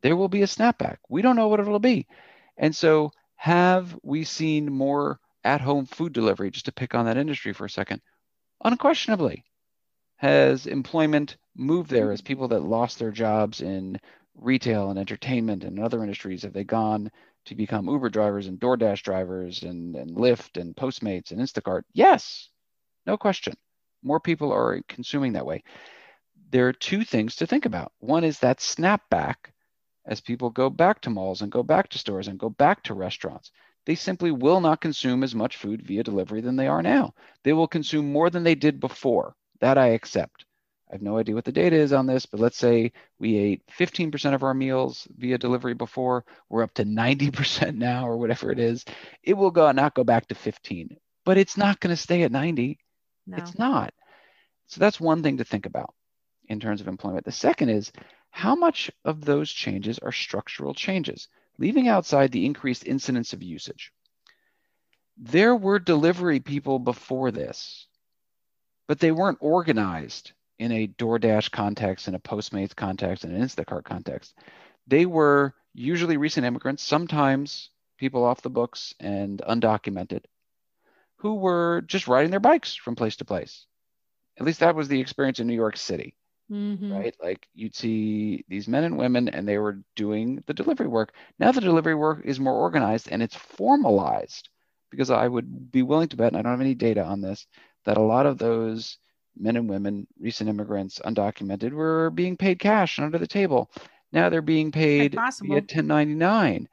[0.00, 0.96] there will be a snapback.
[1.08, 2.08] We don't know what it'll be,
[2.56, 7.16] and so have we seen more at home food delivery, just to pick on that
[7.16, 8.02] industry for a second?
[8.64, 9.44] Unquestionably.
[10.16, 12.26] Has employment moved there as mm-hmm.
[12.26, 14.00] people that lost their jobs in
[14.34, 16.42] retail and entertainment and other industries?
[16.42, 17.10] Have they gone
[17.46, 21.82] to become Uber drivers and DoorDash drivers and, and Lyft and Postmates and Instacart?
[21.92, 22.48] Yes,
[23.06, 23.54] no question.
[24.02, 25.62] More people are consuming that way.
[26.50, 27.92] There are two things to think about.
[27.98, 29.36] One is that snapback
[30.04, 32.94] as people go back to malls and go back to stores and go back to
[32.94, 33.52] restaurants.
[33.84, 37.14] They simply will not consume as much food via delivery than they are now.
[37.42, 39.34] They will consume more than they did before.
[39.60, 40.44] That I accept.
[40.92, 43.62] I have no idea what the data is on this, but let's say we ate
[43.78, 46.26] 15% of our meals via delivery before.
[46.50, 48.84] We're up to 90% now, or whatever it is.
[49.22, 52.30] It will go not go back to 15, but it's not going to stay at
[52.32, 52.78] 90.
[53.26, 53.38] No.
[53.38, 53.94] It's not.
[54.66, 55.94] So that's one thing to think about
[56.48, 57.24] in terms of employment.
[57.24, 57.90] The second is
[58.28, 63.92] how much of those changes are structural changes, leaving outside the increased incidence of usage?
[65.16, 67.86] There were delivery people before this,
[68.88, 73.84] but they weren't organized in a DoorDash context, in a Postmates context, in an Instacart
[73.84, 74.36] context.
[74.86, 80.24] They were usually recent immigrants, sometimes people off the books and undocumented,
[81.16, 83.66] who were just riding their bikes from place to place.
[84.38, 86.14] At least that was the experience in New York City
[86.52, 86.92] mm-hmm.
[86.92, 87.14] right?
[87.22, 91.12] Like you'd see these men and women, and they were doing the delivery work.
[91.38, 94.48] Now the delivery work is more organized and it's formalized
[94.90, 97.46] because I would be willing to bet, and I don't have any data on this,
[97.86, 98.98] that a lot of those
[99.36, 103.70] men and women, recent immigrants, undocumented, were being paid cash under the table.
[104.12, 106.68] Now they're being paid via 1099.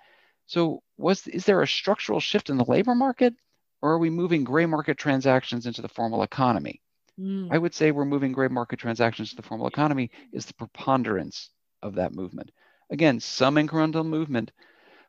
[0.45, 3.33] So was is there a structural shift in the labor market,
[3.81, 6.81] or are we moving gray market transactions into the formal economy?
[7.19, 7.49] Mm.
[7.51, 11.49] I would say we're moving gray market transactions to the formal economy is the preponderance
[11.81, 12.51] of that movement.
[12.89, 14.51] Again, some incremental movement,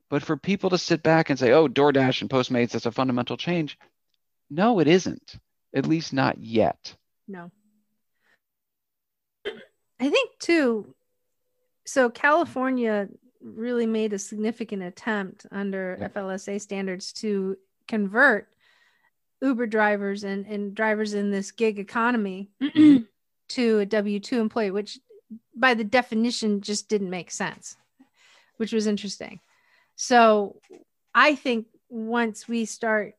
[0.09, 3.37] but for people to sit back and say, oh, DoorDash and Postmates, that's a fundamental
[3.37, 3.79] change.
[4.51, 5.37] No, it isn't,
[5.75, 6.95] at least not yet.
[7.31, 7.51] No.
[10.01, 10.95] I think, too,
[11.87, 13.09] so California
[13.41, 16.09] really made a significant attempt under yeah.
[16.09, 18.49] FLSA standards to convert
[19.43, 23.05] Uber drivers and, and drivers in this gig economy mm-hmm.
[23.49, 24.99] to a W 2 employee, which
[25.55, 27.77] by the definition just didn't make sense,
[28.57, 29.41] which was interesting.
[29.97, 30.61] So
[31.15, 33.15] I think once we start,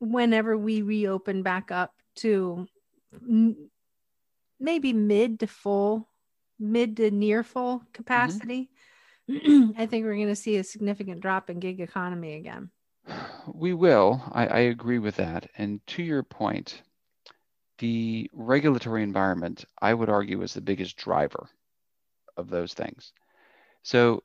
[0.00, 2.66] whenever we reopen back up to
[4.58, 6.08] maybe mid to full,
[6.58, 8.70] mid to near full capacity,
[9.28, 9.70] mm-hmm.
[9.80, 12.70] I think we're going to see a significant drop in gig economy again.
[13.52, 14.22] We will.
[14.32, 15.48] I, I agree with that.
[15.58, 16.82] And to your point,
[17.78, 21.48] the regulatory environment, I would argue, is the biggest driver
[22.36, 23.12] of those things.
[23.82, 24.22] So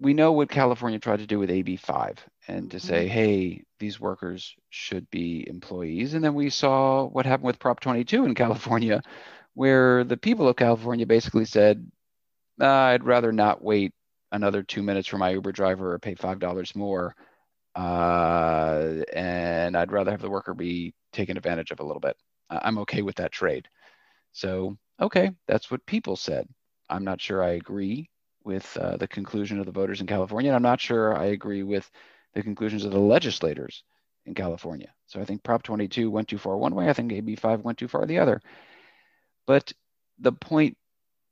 [0.00, 3.14] we know what California tried to do with AB5 and to say, mm-hmm.
[3.14, 6.14] hey, these workers should be employees.
[6.14, 9.02] And then we saw what happened with Prop 22 in California,
[9.54, 11.90] where the people of California basically said,
[12.60, 13.92] I'd rather not wait
[14.30, 17.14] another two minutes for my Uber driver or pay $5 more
[17.74, 22.16] uh, and I'd rather have the worker be taken advantage of a little bit.
[22.50, 23.68] I'm okay with that trade.
[24.32, 26.46] So, okay, that's what people said.
[26.88, 28.10] I'm not sure I agree
[28.44, 30.50] with uh, the conclusion of the voters in California.
[30.50, 31.90] And I'm not sure I agree with
[32.34, 33.82] the conclusions of the legislators
[34.26, 34.92] in California.
[35.06, 36.88] So I think Prop 22 went too far one way.
[36.88, 38.40] I think AB 5 went too far the other.
[39.46, 39.72] But
[40.18, 40.76] the point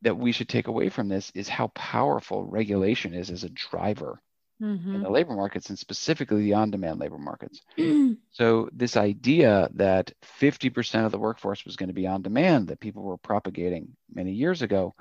[0.03, 4.21] that we should take away from this is how powerful regulation is as a driver
[4.61, 4.97] mm-hmm.
[4.97, 7.61] in the labor markets and specifically the on-demand labor markets.
[8.33, 12.81] so this idea that 50% of the workforce was going to be on demand that
[12.81, 14.95] people were propagating many years ago,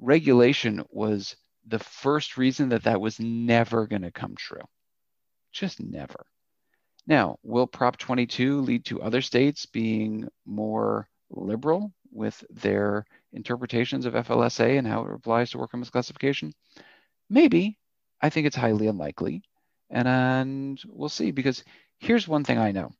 [0.00, 4.62] regulation was the first reason that that was never going to come true.
[5.56, 6.26] Just never.
[7.06, 14.12] Now, will Prop 22 lead to other states being more liberal with their interpretations of
[14.12, 16.52] FLSA and how it applies to work worker misclassification?
[17.30, 17.78] Maybe.
[18.20, 19.44] I think it's highly unlikely.
[19.88, 21.64] And, and we'll see, because
[22.00, 22.92] here's one thing I know.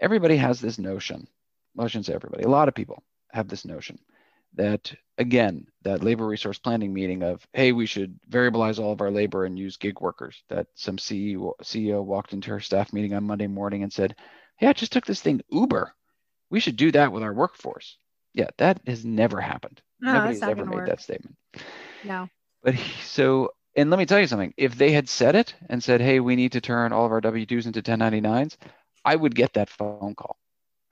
[0.00, 1.28] Everybody has this notion,
[1.76, 4.00] well, I shouldn't say everybody, a lot of people have this notion
[4.54, 9.10] that, again, that labor resource planning meeting of, hey, we should variabilize all of our
[9.10, 13.24] labor and use gig workers, that some CEO, CEO walked into her staff meeting on
[13.24, 14.16] Monday morning and said,
[14.56, 15.94] hey, I just took this thing Uber.
[16.50, 17.98] We should do that with our workforce.
[18.34, 19.80] Yeah, that has never happened.
[20.00, 20.88] No, Nobody's ever made work.
[20.88, 21.36] that statement.
[22.04, 22.28] No.
[22.62, 24.54] But he, so, and let me tell you something.
[24.56, 27.20] If they had said it and said, "Hey, we need to turn all of our
[27.20, 28.56] W-2s into 1099s,"
[29.04, 30.38] I would get that phone call.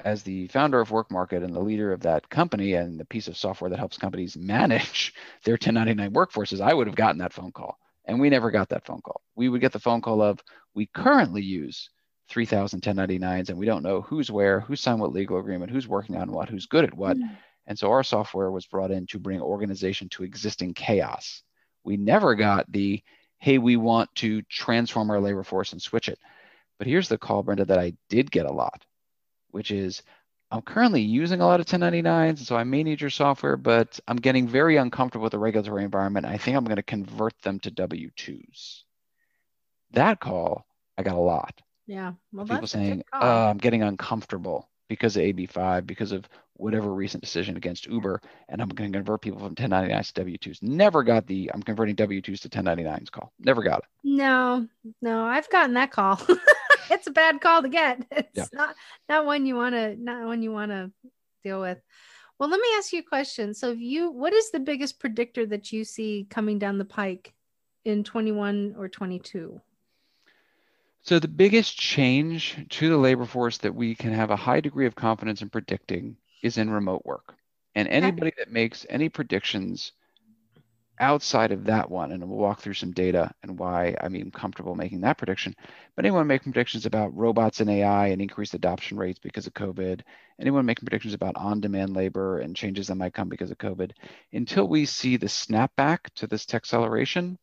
[0.04, 3.36] As the founder of WorkMarket and the leader of that company and the piece of
[3.36, 7.78] software that helps companies manage their 1099 workforces, I would have gotten that phone call.
[8.04, 9.20] And we never got that phone call.
[9.34, 10.40] We would get the phone call of,
[10.74, 11.90] "We currently use
[12.28, 16.16] 3,000 1099s, and we don't know who's where, who signed what legal agreement, who's working
[16.16, 17.36] on what, who's good at what." Mm.
[17.66, 21.42] And so our software was brought in to bring organization to existing chaos.
[21.84, 23.02] We never got the,
[23.38, 26.18] hey, we want to transform our labor force and switch it.
[26.78, 28.84] But here's the call, Brenda, that I did get a lot,
[29.56, 30.02] which is
[30.50, 34.18] I'm currently using a lot of 1099s, so I may need your software, but I'm
[34.18, 36.26] getting very uncomfortable with the regulatory environment.
[36.26, 38.82] I think I'm going to convert them to W 2s.
[39.92, 40.66] That call,
[40.98, 41.58] I got a lot.
[41.86, 42.12] Yeah.
[42.34, 43.22] Well, People saying, a good call.
[43.22, 48.60] oh, I'm getting uncomfortable because of AB5, because of whatever recent decision against Uber, and
[48.62, 50.62] I'm going to convert people from 1099s to W2s.
[50.62, 53.32] Never got the I'm converting W2s to 1099s call.
[53.40, 53.84] Never got it.
[54.04, 54.68] no,
[55.02, 56.20] no, I've gotten that call.
[56.90, 58.04] it's a bad call to get.
[58.10, 58.46] It's Yeah.
[58.52, 58.74] not
[59.08, 60.90] not one you want to not one you want to
[61.42, 61.78] deal with.
[62.38, 63.54] Well, let me ask you a question.
[63.54, 67.32] So, if you, what is the biggest predictor that you see coming down the pike
[67.86, 69.60] in 21 or 22?
[71.02, 74.86] So the biggest change to the labor force that we can have a high degree
[74.86, 77.36] of confidence in predicting is in remote work.
[77.76, 79.92] And anybody that makes any predictions
[80.98, 84.74] outside of that one, and we'll walk through some data and why I'm even comfortable
[84.74, 85.54] making that prediction.
[85.94, 90.00] But anyone making predictions about robots and AI and increased adoption rates because of COVID,
[90.40, 93.92] anyone making predictions about on-demand labor and changes that might come because of COVID,
[94.32, 97.38] until we see the snapback to this tech acceleration,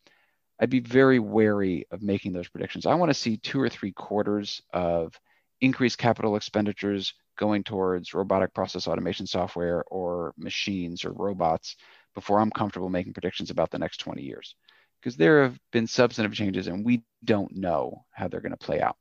[0.59, 2.85] I'd be very wary of making those predictions.
[2.85, 5.19] I want to see two or three quarters of
[5.61, 11.75] increased capital expenditures going towards robotic process automation software or machines or robots
[12.13, 14.55] before I'm comfortable making predictions about the next 20 years.
[14.99, 18.81] Because there have been substantive changes and we don't know how they're going to play
[18.81, 18.97] out.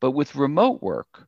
[0.00, 1.26] But with remote work,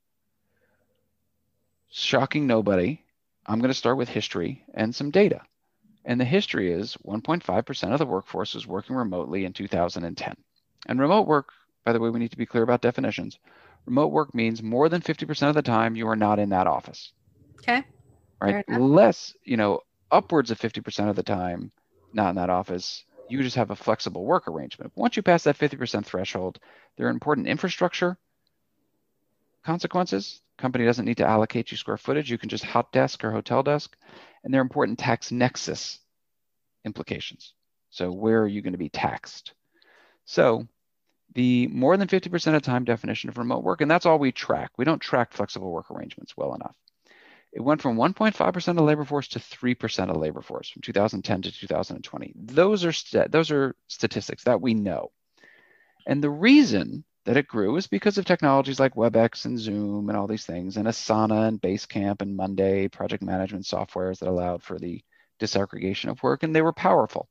[1.90, 3.00] shocking nobody,
[3.46, 5.40] I'm going to start with history and some data.
[6.04, 10.34] And the history is 1.5% of the workforce was working remotely in 2010.
[10.86, 11.48] And remote work,
[11.84, 13.38] by the way, we need to be clear about definitions.
[13.86, 17.12] Remote work means more than 50% of the time you are not in that office,
[17.60, 17.82] Okay.
[18.40, 18.58] right?
[18.68, 19.80] Less, you know,
[20.14, 21.72] upwards of 50% of the time
[22.12, 24.92] not in that office, you just have a flexible work arrangement.
[24.94, 26.60] Once you pass that 50% threshold,
[26.96, 28.16] there are important infrastructure
[29.64, 30.40] consequences.
[30.56, 32.30] Company doesn't need to allocate you square footage.
[32.30, 33.96] You can just hot desk or hotel desk.
[34.44, 35.98] And there are important tax nexus
[36.84, 37.54] implications.
[37.90, 39.52] So where are you going to be taxed?
[40.26, 40.66] So
[41.34, 44.70] the more than 50% of time definition of remote work, and that's all we track.
[44.76, 46.76] We don't track flexible work arrangements well enough.
[47.54, 51.52] It went from 1.5% of labor force to 3% of labor force from 2010 to
[51.52, 52.32] 2020.
[52.34, 55.12] Those are st- those are statistics that we know.
[56.04, 60.18] And the reason that it grew is because of technologies like WebEx and Zoom and
[60.18, 64.78] all these things, and Asana and Basecamp and Monday project management softwares that allowed for
[64.78, 65.00] the
[65.40, 67.28] disaggregation of work, and they were powerful.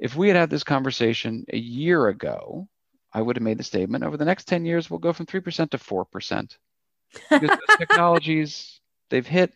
[0.00, 2.68] If we had had this conversation a year ago,
[3.12, 5.70] I would have made the statement over the next 10 years, we'll go from 3%
[5.70, 6.56] to 4%.
[7.30, 8.77] Because those technologies,
[9.10, 9.52] they've hit,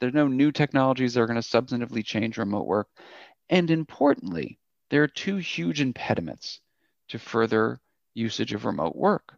[0.00, 2.88] there's no new technologies that are going to substantively change remote work.
[3.50, 4.58] And importantly,
[4.90, 6.60] there are two huge impediments
[7.08, 7.80] to further
[8.14, 9.34] usage of remote work.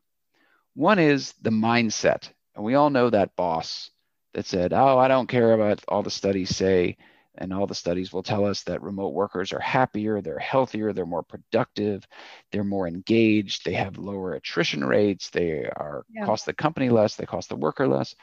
[0.75, 2.31] One is the mindset.
[2.55, 3.91] And we all know that boss
[4.35, 6.97] that said, Oh, I don't care about all the studies say,
[7.37, 11.07] and all the studies will tell us that remote workers are happier, they're healthier, they're
[11.07, 12.07] more productive,
[12.51, 16.25] they're more engaged, they have lower attrition rates, they are Yeah.
[16.25, 18.15] cost the company less, they cost the worker less.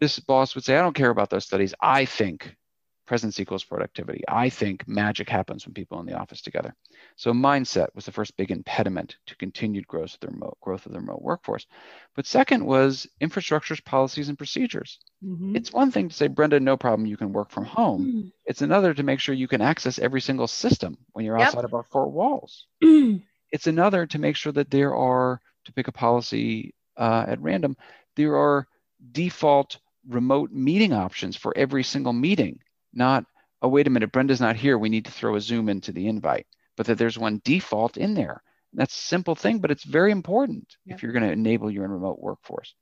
[0.00, 1.74] This boss would say, I don't care about those studies.
[1.80, 2.56] I think
[3.06, 4.22] presence equals productivity.
[4.28, 6.74] I think magic happens when people are in the office together.
[7.16, 10.92] So mindset was the first big impediment to continued growth of the remote, growth of
[10.92, 11.66] the remote workforce.
[12.14, 14.98] But second was infrastructures, policies, and procedures.
[15.22, 15.56] Mm-hmm.
[15.56, 18.06] It's one thing to say, Brenda, no problem, you can work from home.
[18.06, 18.28] Mm-hmm.
[18.46, 21.48] It's another to make sure you can access every single system when you're yep.
[21.48, 22.66] outside of our four walls.
[22.80, 27.76] it's another to make sure that there are, to pick a policy uh, at random,
[28.16, 28.66] there are
[29.10, 29.78] default
[30.08, 32.60] remote meeting options for every single meeting,
[32.92, 33.24] not,
[33.60, 34.78] oh, wait a minute, Brenda's not here.
[34.78, 36.46] We need to throw a Zoom into the invite,
[36.76, 38.42] but that there's one default in there.
[38.72, 42.18] That's a simple thing, but it's very important if you're going to enable your remote
[42.18, 42.74] workforce.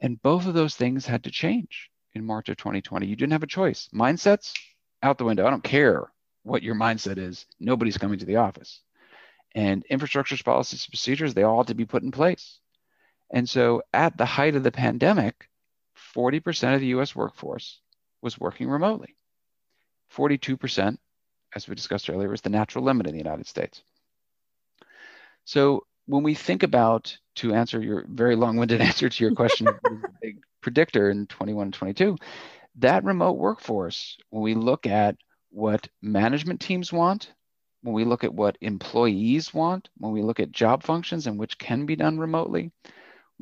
[0.00, 3.06] And both of those things had to change in March of 2020.
[3.06, 3.88] You didn't have a choice.
[3.94, 4.52] Mindsets
[5.02, 5.46] out the window.
[5.46, 6.12] I don't care
[6.42, 7.46] what your mindset is.
[7.58, 8.82] Nobody's coming to the office.
[9.54, 12.58] And infrastructures, policies, procedures, they all had to be put in place.
[13.32, 15.48] And so at the height of the pandemic,
[16.14, 17.80] 40% of the US workforce
[18.20, 19.16] was working remotely.
[20.14, 20.96] 42%,
[21.54, 23.82] as we discussed earlier, is the natural limit in the United States.
[25.44, 29.68] So when we think about, to answer your very long-winded answer to your question,
[30.22, 32.16] big predictor in 21 and 22,
[32.76, 35.16] that remote workforce, when we look at
[35.50, 37.32] what management teams want,
[37.82, 41.58] when we look at what employees want, when we look at job functions and which
[41.58, 42.70] can be done remotely,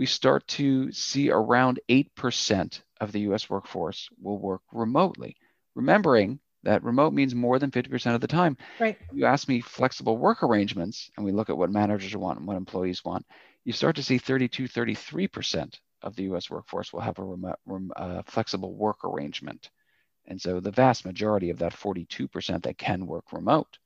[0.01, 5.36] we start to see around 8% of the US workforce will work remotely.
[5.74, 8.57] Remembering that remote means more than 50% of the time.
[8.78, 8.96] Right.
[9.12, 12.57] You ask me flexible work arrangements, and we look at what managers want and what
[12.57, 13.26] employees want,
[13.64, 17.59] you start to see 32, 33% of the US workforce will have a remote,
[17.94, 19.68] uh, flexible work arrangement.
[20.24, 23.76] And so the vast majority of that 42% that can work remote.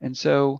[0.00, 0.58] And so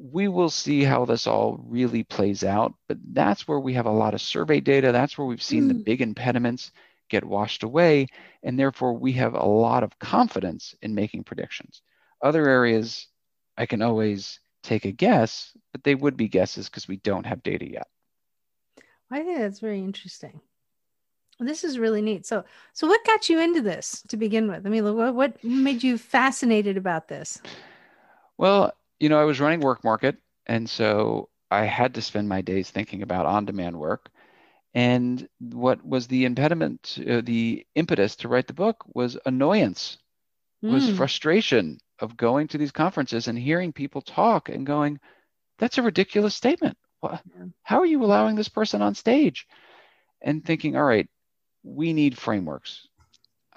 [0.00, 3.90] we will see how this all really plays out, but that's where we have a
[3.90, 4.92] lot of survey data.
[4.92, 5.68] That's where we've seen mm.
[5.68, 6.72] the big impediments
[7.10, 8.06] get washed away,
[8.42, 11.82] and therefore we have a lot of confidence in making predictions.
[12.22, 13.08] Other areas,
[13.58, 17.42] I can always take a guess, but they would be guesses because we don't have
[17.42, 17.88] data yet.
[19.10, 20.40] I think that's very interesting.
[21.40, 22.26] This is really neat.
[22.26, 22.44] So,
[22.74, 24.66] so what got you into this to begin with?
[24.66, 27.40] I mean, what, what made you fascinated about this?
[28.36, 32.70] Well, you know, I was running WorkMarket, and so I had to spend my days
[32.70, 34.10] thinking about on-demand work.
[34.72, 39.98] And what was the impediment, uh, the impetus to write the book was annoyance,
[40.62, 40.70] mm.
[40.70, 40.94] was hmm.
[40.94, 45.00] frustration of going to these conferences and hearing people talk and going,
[45.58, 46.78] "That's a ridiculous statement.
[47.00, 47.20] What,
[47.64, 49.48] how are you allowing this person on stage?"
[50.22, 51.08] And thinking, "All right,
[51.64, 52.86] we need frameworks.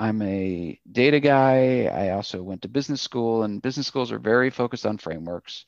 [0.04, 1.86] I'm a data guy.
[1.86, 5.66] I also went to business school, and business schools are very focused on frameworks.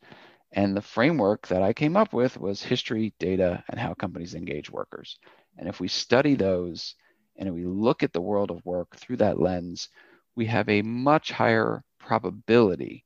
[0.52, 4.70] And the framework that I came up with was history, data, and how companies engage
[4.70, 5.18] workers.
[5.58, 6.96] And if we study those
[7.38, 9.88] and we look at the world of work through that lens,
[10.36, 13.06] we have a much higher probability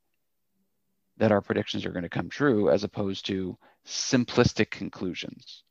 [1.18, 3.56] that our predictions are going to come true as opposed to
[3.86, 5.62] simplistic conclusions.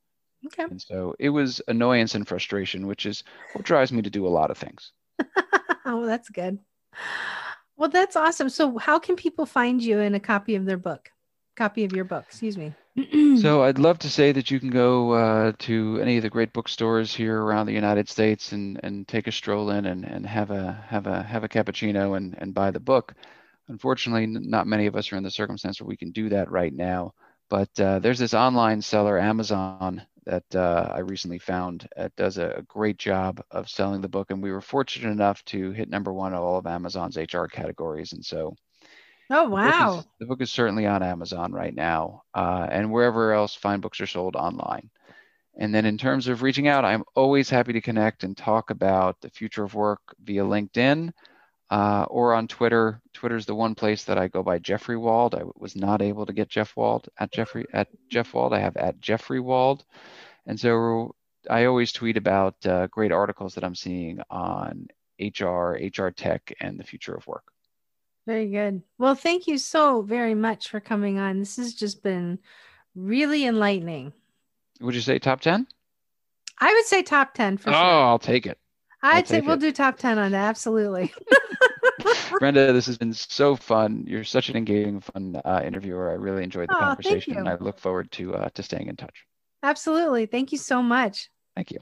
[0.46, 0.64] Okay.
[0.64, 4.30] And so it was annoyance and frustration, which is what drives me to do a
[4.30, 4.94] lot of things.
[5.90, 6.60] oh, that's good.
[7.76, 8.50] Well, that's awesome.
[8.50, 11.10] So, how can people find you in a copy of their book?
[11.56, 12.74] Copy of your book, excuse me.
[13.42, 16.54] so, I'd love to say that you can go uh, to any of the great
[16.54, 20.52] bookstores here around the United States and, and take a stroll in and, and have
[20.52, 23.14] a have a have a cappuccino and, and buy the book.
[23.70, 26.74] Unfortunately, not many of us are in the circumstance where we can do that right
[26.74, 27.14] now.
[27.50, 32.64] But uh, there's this online seller, Amazon, that uh, I recently found uh, does a,
[32.68, 34.30] great job of selling the book.
[34.30, 38.14] And we were fortunate enough to hit number one of all of Amazon's HR categories.
[38.14, 38.56] And so,
[39.32, 39.66] oh, wow.
[39.66, 43.56] The book is, the book is certainly on Amazon right now uh, and wherever else
[43.56, 44.92] fine books are sold online.
[45.58, 49.20] And then in terms of reaching out, I'm always happy to connect and talk about
[49.22, 51.12] the future of work via LinkedIn.
[51.70, 53.00] Uh, or on Twitter.
[53.14, 55.36] Twitter is the one place that I go by Jeffrey Wald.
[55.36, 58.54] I was not able to get Jeff Wald at Jeffrey at Jeff Wald.
[58.54, 59.86] I have at Jeffrey Wald,
[60.48, 61.14] and so
[61.48, 64.88] I always tweet about uh, great articles that I'm seeing on
[65.20, 67.44] HR, HR tech, and the future of work.
[68.26, 68.84] Very good.
[68.98, 71.40] Well, thank you so very much for coming on.
[71.40, 72.40] This has just been
[72.96, 74.14] really enlightening.
[74.82, 75.68] Would you say top 10?
[76.60, 77.82] I would say top 10 for oh, sure.
[77.82, 78.58] Oh, I'll take it.
[79.02, 80.50] I'd say we'll do top 10 on that.
[80.50, 81.14] Absolutely.
[82.40, 84.06] Brenda, this has been so fun.
[84.08, 86.10] You're such an engaging, fun uh, interviewer.
[86.10, 88.96] I really enjoyed the oh, conversation, and I look forward to uh, to staying in
[88.96, 89.26] touch.
[89.64, 90.26] Absolutely.
[90.26, 91.30] Thank you so much.
[91.56, 91.80] Thank you.